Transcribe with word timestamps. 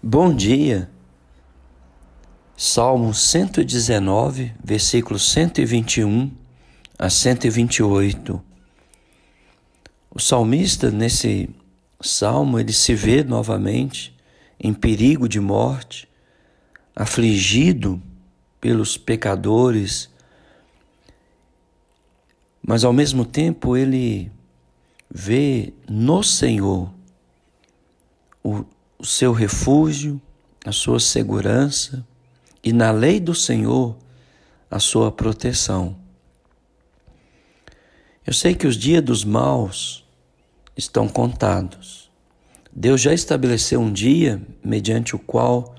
Bom 0.00 0.32
dia. 0.32 0.88
Salmo 2.56 3.12
119, 3.12 4.54
versículos 4.62 5.28
121 5.32 6.30
a 6.96 7.10
128. 7.10 8.40
O 10.08 10.20
salmista, 10.20 10.88
nesse 10.92 11.50
salmo, 12.00 12.60
ele 12.60 12.72
se 12.72 12.94
vê 12.94 13.24
novamente 13.24 14.16
em 14.60 14.72
perigo 14.72 15.28
de 15.28 15.40
morte, 15.40 16.08
afligido 16.94 18.00
pelos 18.60 18.96
pecadores, 18.96 20.08
mas 22.62 22.84
ao 22.84 22.92
mesmo 22.92 23.24
tempo 23.24 23.76
ele 23.76 24.30
vê 25.10 25.72
no 25.88 26.22
Senhor 26.22 26.88
o 28.44 28.64
o 28.98 29.06
seu 29.06 29.32
refúgio, 29.32 30.20
a 30.64 30.72
sua 30.72 30.98
segurança 30.98 32.06
e 32.62 32.72
na 32.72 32.90
lei 32.90 33.20
do 33.20 33.34
Senhor 33.34 33.96
a 34.70 34.78
sua 34.78 35.12
proteção. 35.12 35.96
Eu 38.26 38.32
sei 38.32 38.54
que 38.54 38.66
os 38.66 38.76
dias 38.76 39.02
dos 39.02 39.24
maus 39.24 40.04
estão 40.76 41.08
contados. 41.08 42.10
Deus 42.70 43.00
já 43.00 43.14
estabeleceu 43.14 43.80
um 43.80 43.92
dia 43.92 44.42
mediante 44.62 45.16
o 45.16 45.18
qual 45.18 45.74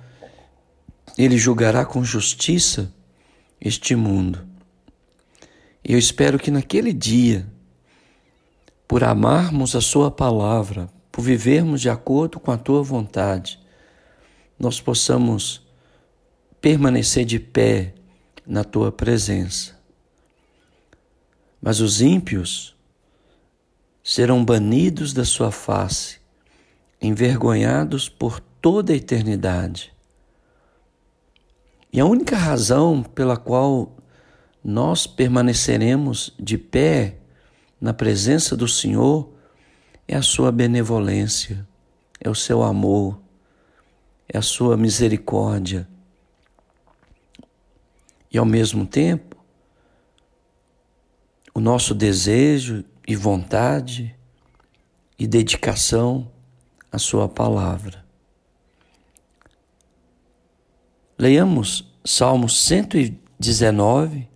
ele 1.18 1.38
julgará 1.38 1.86
com 1.86 2.04
justiça 2.04 2.92
este 3.62 3.96
mundo. 3.96 4.48
E 5.84 5.94
eu 5.94 6.00
espero 6.00 6.40
que 6.40 6.50
naquele 6.50 6.92
dia, 6.92 7.48
por 8.88 9.04
amarmos 9.04 9.76
a 9.76 9.82
Sua 9.82 10.10
palavra, 10.10 10.90
por 11.20 11.24
vivermos 11.24 11.82
de 11.82 11.90
acordo 11.90 12.40
com 12.40 12.50
a 12.50 12.58
tua 12.58 12.82
vontade, 12.82 13.60
nós 14.58 14.80
possamos 14.80 15.62
permanecer 16.62 17.26
de 17.26 17.38
pé 17.38 17.94
na 18.48 18.64
tua 18.64 18.90
presença. 18.90 19.78
Mas 21.62 21.82
os 21.82 22.00
ímpios 22.00 22.74
serão 24.02 24.46
banidos 24.46 25.12
da 25.12 25.26
sua 25.26 25.52
face, 25.52 26.20
envergonhados 27.02 28.08
por 28.08 28.40
toda 28.40 28.94
a 28.94 28.96
eternidade. 28.96 29.94
E 31.92 32.00
a 32.00 32.06
única 32.06 32.38
razão 32.38 33.04
pela 33.04 33.36
qual 33.36 33.94
nós 34.64 35.06
permaneceremos 35.06 36.34
de 36.40 36.58
pé 36.58 37.18
na 37.82 37.94
presença 37.94 38.56
do 38.56 38.70
Senhor 38.70 39.38
é 40.12 40.16
a 40.16 40.24
sua 40.24 40.52
benevolência, 40.52 41.68
é 42.20 42.28
o 42.28 42.34
seu 42.34 42.64
amor, 42.64 43.22
é 44.28 44.40
a 44.40 44.42
sua 44.42 44.76
misericórdia. 44.76 45.88
E 48.32 48.36
ao 48.36 48.46
mesmo 48.46 48.88
tempo, 48.88 49.38
o 51.54 51.60
nosso 51.60 51.94
desejo 51.94 52.84
e 53.08 53.16
vontade 53.16 54.16
e 55.18 55.28
dedicação 55.28 56.32
à 56.92 56.98
Sua 56.98 57.30
palavra. 57.30 58.04
Leiamos 61.20 61.88
Salmo 62.04 62.50
119, 62.50 64.28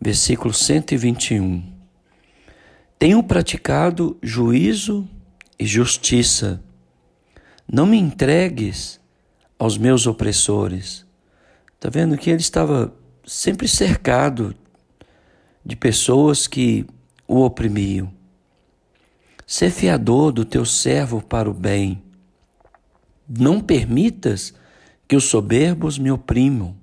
versículo 0.00 0.54
121. 0.54 1.74
Tenho 2.96 3.22
praticado 3.24 4.16
juízo 4.22 5.08
e 5.58 5.66
justiça. 5.66 6.62
Não 7.70 7.86
me 7.86 7.98
entregues 7.98 9.00
aos 9.58 9.76
meus 9.78 10.06
opressores. 10.06 11.06
Está 11.74 11.88
vendo 11.88 12.16
que 12.16 12.30
ele 12.30 12.40
estava 12.40 12.94
sempre 13.24 13.66
cercado 13.66 14.54
de 15.64 15.74
pessoas 15.74 16.46
que 16.46 16.86
o 17.26 17.42
oprimiam. 17.42 18.12
Ser 19.46 19.70
fiador 19.70 20.32
do 20.32 20.44
teu 20.44 20.64
servo 20.64 21.22
para 21.22 21.50
o 21.50 21.54
bem. 21.54 22.02
Não 23.28 23.60
permitas 23.60 24.54
que 25.08 25.16
os 25.16 25.24
soberbos 25.24 25.98
me 25.98 26.10
oprimam. 26.10 26.76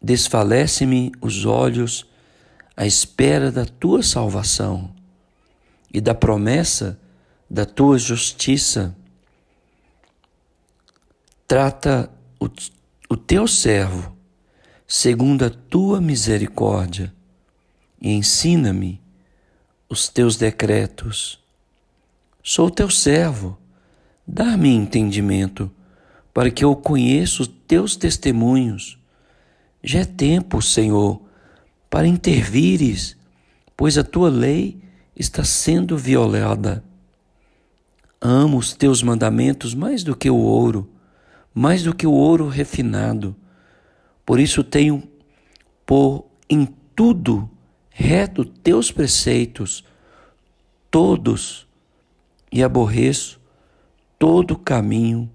Desfalece-me 0.00 1.12
os 1.20 1.44
olhos 1.44 2.06
à 2.76 2.86
espera 2.86 3.50
da 3.50 3.64
tua 3.64 4.02
salvação 4.02 4.94
e 5.92 6.00
da 6.00 6.14
promessa 6.14 7.00
da 7.48 7.64
tua 7.64 7.98
justiça. 7.98 8.96
Trata 11.46 12.10
o, 12.40 12.48
o 13.08 13.16
teu 13.16 13.46
servo 13.46 14.16
segundo 14.86 15.44
a 15.44 15.50
tua 15.50 16.00
misericórdia 16.00 17.12
e 18.00 18.12
ensina-me 18.12 19.00
os 19.88 20.08
teus 20.08 20.36
decretos. 20.36 21.40
Sou 22.42 22.70
teu 22.70 22.88
servo, 22.88 23.58
dá-me 24.26 24.68
entendimento 24.68 25.70
para 26.32 26.50
que 26.50 26.64
eu 26.64 26.76
conheça 26.76 27.42
os 27.42 27.48
teus 27.66 27.96
testemunhos. 27.96 28.98
Já 29.82 30.00
é 30.00 30.04
tempo, 30.04 30.62
Senhor, 30.62 31.20
para 31.90 32.06
intervires, 32.06 33.16
pois 33.76 33.98
a 33.98 34.04
tua 34.04 34.28
lei 34.28 34.80
está 35.16 35.42
sendo 35.42 35.96
violada. 35.96 36.84
Amo 38.20 38.58
os 38.58 38.72
teus 38.74 39.02
mandamentos 39.02 39.74
mais 39.74 40.02
do 40.02 40.16
que 40.16 40.30
o 40.30 40.36
ouro, 40.36 40.88
mais 41.54 41.82
do 41.82 41.94
que 41.94 42.06
o 42.06 42.12
ouro 42.12 42.48
refinado. 42.48 43.36
Por 44.24 44.40
isso 44.40 44.64
tenho 44.64 45.02
por 45.84 46.26
em 46.48 46.66
tudo 46.94 47.48
reto 47.90 48.44
teus 48.44 48.90
preceitos, 48.90 49.84
todos, 50.90 51.66
e 52.50 52.62
aborreço 52.62 53.40
todo 54.18 54.56
caminho 54.56 55.30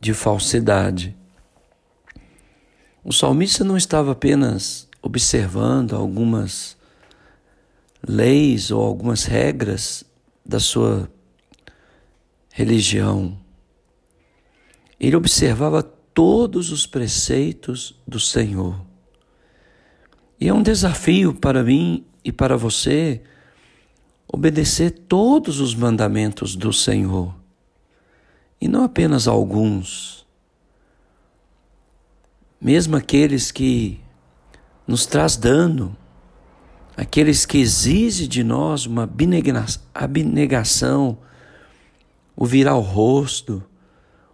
de 0.00 0.12
falsidade. 0.12 1.16
O 3.04 3.12
salmista 3.12 3.62
não 3.62 3.76
estava 3.76 4.12
apenas 4.12 4.88
observando 5.00 5.94
algumas 5.94 6.76
leis 8.06 8.70
ou 8.70 8.82
algumas 8.82 9.24
regras 9.24 10.04
da 10.44 10.58
sua 10.58 11.08
religião. 12.56 13.38
Ele 14.98 15.14
observava 15.14 15.82
todos 15.82 16.72
os 16.72 16.86
preceitos 16.86 18.00
do 18.08 18.18
Senhor. 18.18 18.80
E 20.40 20.48
é 20.48 20.54
um 20.54 20.62
desafio 20.62 21.34
para 21.34 21.62
mim 21.62 22.06
e 22.24 22.32
para 22.32 22.56
você 22.56 23.20
obedecer 24.26 24.90
todos 24.90 25.60
os 25.60 25.74
mandamentos 25.74 26.56
do 26.56 26.72
Senhor. 26.72 27.34
E 28.58 28.66
não 28.68 28.84
apenas 28.84 29.28
alguns. 29.28 30.26
Mesmo 32.58 32.96
aqueles 32.96 33.52
que 33.52 34.00
nos 34.86 35.04
traz 35.04 35.36
dano, 35.36 35.94
aqueles 36.96 37.44
que 37.44 37.58
exigem 37.58 38.26
de 38.26 38.42
nós 38.42 38.86
uma 38.86 39.02
abnegação, 39.94 41.18
o 42.36 42.44
virar 42.44 42.76
o 42.76 42.80
rosto, 42.80 43.62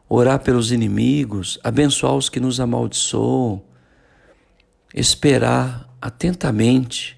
orar 0.08 0.40
pelos 0.40 0.72
inimigos, 0.72 1.58
abençoar 1.62 2.16
os 2.16 2.28
que 2.28 2.40
nos 2.40 2.58
amaldiçoam, 2.58 3.62
esperar 4.92 5.88
atentamente 6.00 7.16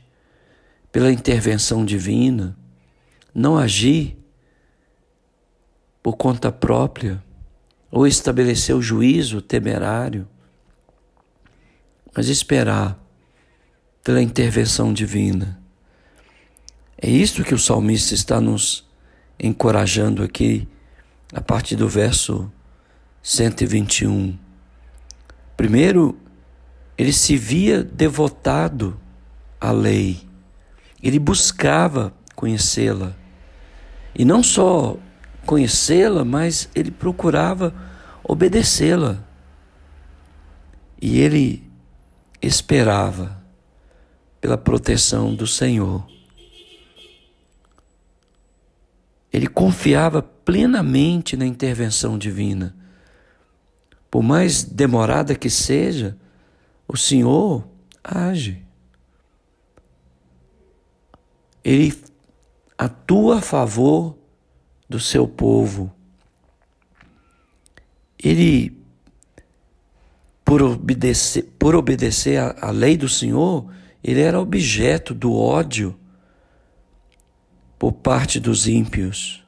pela 0.93 1.11
intervenção 1.11 1.85
divina, 1.85 2.57
não 3.35 3.57
agir 3.57 4.17
por 6.03 6.17
conta 6.17 6.53
própria 6.53 7.21
ou 7.91 8.07
estabelecer 8.07 8.77
o 8.77 8.83
juízo 8.83 9.41
temerário, 9.41 10.29
mas 12.15 12.29
esperar 12.29 13.03
pela 14.05 14.23
intervenção 14.23 14.93
divina. 14.93 15.59
É 16.97 17.11
isso 17.11 17.43
que 17.43 17.55
o 17.55 17.59
salmista 17.59 18.15
está 18.15 18.41
nos 18.41 18.87
encorajando 19.41 20.23
aqui 20.23 20.69
a 21.35 21.41
partir 21.41 21.75
do 21.75 21.89
verso 21.89 22.51
121. 23.21 24.39
Primeiro, 25.57 26.17
ele 26.97 27.13
se 27.13 27.37
via 27.37 27.83
devotado 27.83 28.97
à 29.61 29.73
lei, 29.73 30.23
ele 31.03 31.19
buscava 31.19 32.15
conhecê-la. 32.37 33.17
E 34.15 34.25
não 34.25 34.45
só 34.45 34.97
conhecê-la, 35.45 36.25
mas 36.25 36.69
ele 36.73 36.93
procurava 36.93 37.75
obedecê-la. 38.23 39.19
E 41.03 41.19
ele 41.19 41.69
esperava 42.41 43.43
pela 44.41 44.57
proteção 44.57 45.35
do 45.35 45.47
Senhor. 45.47 46.07
Ele 49.33 49.43
confiava 49.55 50.21
plenamente 50.21 51.37
na 51.37 51.47
intervenção 51.47 52.19
divina, 52.19 52.77
por 54.11 54.23
mais 54.23 54.65
demorada 54.65 55.35
que 55.35 55.49
seja, 55.49 56.19
o 56.87 56.97
Senhor 56.97 57.67
age. 58.03 58.63
Ele 61.63 61.97
atua 62.77 63.39
a 63.39 63.43
favor 63.43 64.19
do 64.89 65.01
seu 65.01 65.27
povo. 65.27 65.91
Ele, 68.23 68.77
por 70.45 70.63
obedecer, 70.63 71.45
por 71.59 71.75
obedecer 71.75 72.39
à 72.39 72.71
lei 72.71 72.97
do 72.97 73.09
Senhor, 73.09 73.73
ele 74.03 74.21
era 74.21 74.39
objeto 74.39 75.15
do 75.15 75.35
ódio 75.35 75.99
por 77.79 77.93
parte 77.93 78.39
dos 78.39 78.67
ímpios. 78.67 79.44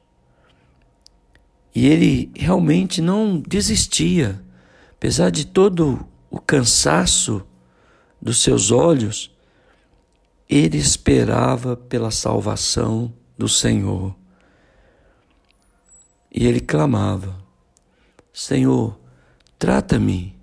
E 1.76 1.88
ele 1.88 2.30
realmente 2.34 3.02
não 3.02 3.38
desistia, 3.38 4.42
apesar 4.92 5.28
de 5.28 5.46
todo 5.46 6.08
o 6.30 6.40
cansaço 6.40 7.46
dos 8.20 8.42
seus 8.42 8.70
olhos, 8.70 9.30
ele 10.48 10.78
esperava 10.78 11.76
pela 11.76 12.10
salvação 12.10 13.12
do 13.36 13.46
Senhor. 13.46 14.16
E 16.32 16.46
ele 16.46 16.60
clamava: 16.60 17.36
Senhor, 18.32 18.98
trata-me 19.58 20.34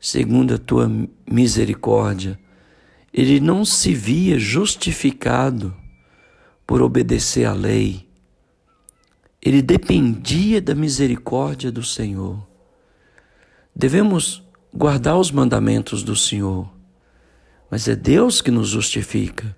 segundo 0.00 0.54
a 0.54 0.58
tua 0.58 0.90
misericórdia. 1.24 2.36
Ele 3.12 3.38
não 3.38 3.64
se 3.64 3.94
via 3.94 4.40
justificado 4.40 5.72
por 6.66 6.82
obedecer 6.82 7.44
à 7.44 7.52
lei. 7.52 8.03
Ele 9.44 9.60
dependia 9.60 10.58
da 10.58 10.74
misericórdia 10.74 11.70
do 11.70 11.82
Senhor. 11.82 12.42
Devemos 13.76 14.42
guardar 14.72 15.18
os 15.18 15.30
mandamentos 15.30 16.02
do 16.02 16.16
Senhor, 16.16 16.72
mas 17.70 17.86
é 17.86 17.94
Deus 17.94 18.40
que 18.40 18.50
nos 18.50 18.68
justifica. 18.68 19.54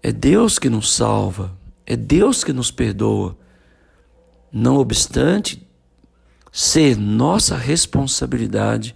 É 0.00 0.12
Deus 0.12 0.60
que 0.60 0.70
nos 0.70 0.94
salva, 0.94 1.58
é 1.84 1.96
Deus 1.96 2.44
que 2.44 2.52
nos 2.52 2.70
perdoa. 2.70 3.36
Não 4.52 4.76
obstante 4.76 5.66
ser 6.52 6.96
nossa 6.96 7.56
responsabilidade 7.56 8.94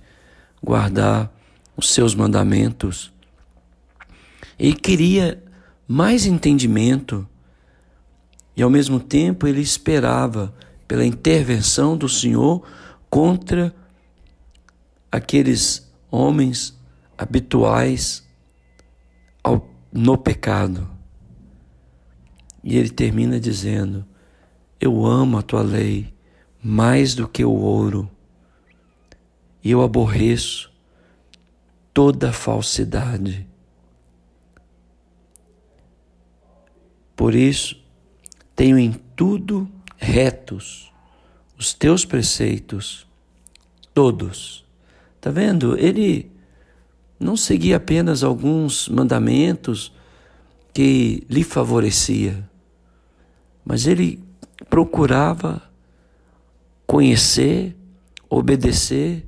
guardar 0.62 1.34
os 1.76 1.90
seus 1.90 2.14
mandamentos. 2.14 3.12
Ele 4.56 4.74
queria 4.74 5.42
mais 5.88 6.24
entendimento 6.24 7.26
e 8.58 8.62
ao 8.62 8.68
mesmo 8.68 8.98
tempo 8.98 9.46
ele 9.46 9.60
esperava 9.60 10.52
pela 10.88 11.06
intervenção 11.06 11.96
do 11.96 12.08
Senhor 12.08 12.66
contra 13.08 13.72
aqueles 15.12 15.88
homens 16.10 16.76
habituais 17.16 18.26
ao, 19.44 19.70
no 19.92 20.18
pecado. 20.18 20.90
E 22.64 22.76
ele 22.76 22.90
termina 22.90 23.38
dizendo: 23.38 24.04
Eu 24.80 25.06
amo 25.06 25.38
a 25.38 25.42
tua 25.42 25.62
lei 25.62 26.12
mais 26.60 27.14
do 27.14 27.28
que 27.28 27.44
o 27.44 27.52
ouro, 27.52 28.10
e 29.62 29.70
eu 29.70 29.82
aborreço 29.82 30.68
toda 31.94 32.32
falsidade. 32.32 33.46
Por 37.14 37.36
isso, 37.36 37.87
tenho 38.58 38.76
em 38.76 38.90
tudo 39.14 39.70
retos 39.96 40.92
os 41.56 41.72
teus 41.72 42.04
preceitos, 42.04 43.06
todos. 43.94 44.64
Tá 45.20 45.30
vendo? 45.30 45.78
Ele 45.78 46.28
não 47.20 47.36
seguia 47.36 47.76
apenas 47.76 48.24
alguns 48.24 48.88
mandamentos 48.88 49.92
que 50.74 51.24
lhe 51.30 51.44
favorecia, 51.44 52.50
mas 53.64 53.86
ele 53.86 54.20
procurava 54.68 55.62
conhecer, 56.84 57.76
obedecer 58.28 59.24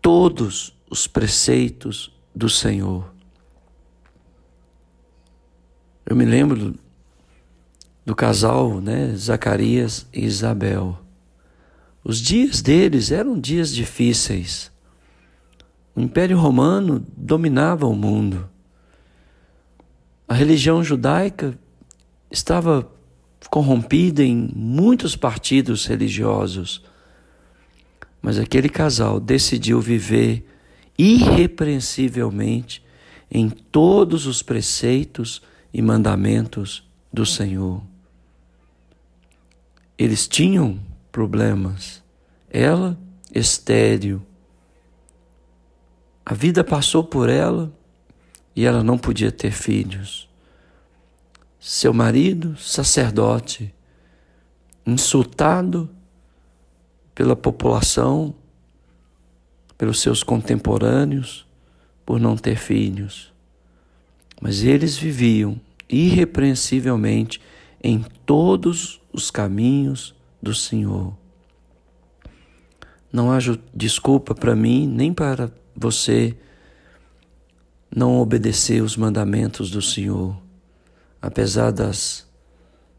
todos 0.00 0.76
os 0.88 1.08
preceitos 1.08 2.12
do 2.32 2.48
Senhor. 2.48 3.12
Eu 6.06 6.14
me 6.14 6.24
lembro 6.24 6.78
do 8.04 8.14
casal, 8.14 8.80
né, 8.80 9.14
Zacarias 9.16 10.06
e 10.12 10.24
Isabel. 10.24 10.98
Os 12.02 12.18
dias 12.18 12.60
deles 12.60 13.10
eram 13.10 13.38
dias 13.38 13.74
difíceis. 13.74 14.70
O 15.96 16.00
Império 16.00 16.38
Romano 16.38 17.04
dominava 17.16 17.86
o 17.86 17.94
mundo. 17.94 18.48
A 20.28 20.34
religião 20.34 20.84
judaica 20.84 21.58
estava 22.30 22.90
corrompida 23.48 24.22
em 24.22 24.50
muitos 24.54 25.16
partidos 25.16 25.86
religiosos. 25.86 26.82
Mas 28.20 28.38
aquele 28.38 28.68
casal 28.68 29.20
decidiu 29.20 29.80
viver 29.80 30.46
irrepreensivelmente 30.98 32.84
em 33.30 33.48
todos 33.48 34.26
os 34.26 34.42
preceitos 34.42 35.40
e 35.72 35.80
mandamentos 35.80 36.86
do 37.12 37.24
Senhor. 37.24 37.93
Eles 39.98 40.26
tinham 40.26 40.80
problemas. 41.10 42.02
Ela, 42.50 42.98
estéril. 43.34 44.22
A 46.24 46.34
vida 46.34 46.64
passou 46.64 47.04
por 47.04 47.28
ela 47.28 47.72
e 48.56 48.64
ela 48.64 48.82
não 48.82 48.96
podia 48.96 49.30
ter 49.30 49.50
filhos. 49.50 50.28
Seu 51.58 51.92
marido, 51.92 52.56
sacerdote, 52.56 53.74
insultado 54.86 55.88
pela 57.14 57.36
população, 57.36 58.34
pelos 59.78 60.00
seus 60.00 60.22
contemporâneos, 60.22 61.46
por 62.04 62.20
não 62.20 62.36
ter 62.36 62.56
filhos. 62.56 63.32
Mas 64.40 64.62
eles 64.62 64.96
viviam 64.96 65.60
irrepreensivelmente 65.88 67.40
em 67.84 68.02
todos 68.24 68.98
os 69.12 69.30
caminhos 69.30 70.14
do 70.42 70.54
Senhor. 70.54 71.14
Não 73.12 73.30
há 73.30 73.38
desculpa 73.74 74.34
para 74.34 74.56
mim 74.56 74.88
nem 74.88 75.12
para 75.12 75.52
você 75.76 76.34
não 77.94 78.18
obedecer 78.18 78.82
os 78.82 78.96
mandamentos 78.96 79.70
do 79.70 79.82
Senhor, 79.82 80.34
apesar 81.20 81.70
das 81.70 82.26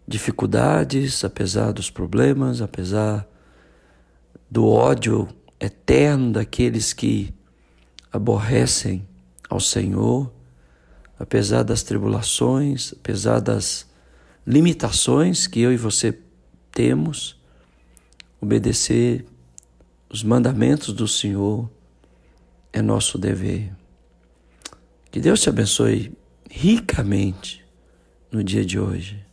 dificuldades, 0.07 1.25
apesar 1.25 1.71
dos 1.71 1.89
problemas, 1.89 2.61
apesar 2.61 3.27
do 4.49 4.67
ódio 4.67 5.27
eterno 5.59 6.31
daqueles 6.31 6.93
que 6.93 7.33
aborrecem 8.13 9.05
ao 9.49 9.59
Senhor, 9.59 10.31
apesar 11.19 11.63
das 11.63 11.81
tribulações, 11.81 12.93
apesar 12.93 13.39
das 13.39 13.94
limitações 14.45 15.47
que 15.47 15.59
eu 15.59 15.73
e 15.73 15.77
você 15.77 16.17
temos, 16.71 17.39
obedecer 18.39 19.25
os 20.09 20.23
mandamentos 20.23 20.93
do 20.93 21.07
Senhor 21.07 21.69
é 22.71 22.81
nosso 22.81 23.17
dever. 23.17 23.73
Que 25.09 25.19
Deus 25.19 25.41
te 25.41 25.49
abençoe 25.49 26.13
ricamente 26.49 27.65
no 28.31 28.43
dia 28.43 28.65
de 28.65 28.79
hoje. 28.79 29.24